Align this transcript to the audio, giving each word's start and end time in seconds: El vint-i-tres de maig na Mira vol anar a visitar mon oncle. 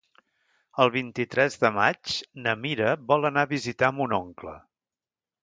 El 0.85 0.91
vint-i-tres 0.95 1.57
de 1.63 1.71
maig 1.75 2.15
na 2.47 2.55
Mira 2.63 2.89
vol 3.13 3.31
anar 3.33 3.45
a 3.45 3.51
visitar 3.53 3.93
mon 4.01 4.19
oncle. 4.21 4.57